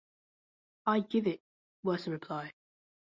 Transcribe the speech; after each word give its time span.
"I 0.87 1.01
give 1.01 1.27
it," 1.27 1.43
was 1.83 2.05
the 2.05 2.11
reply. 2.11 2.53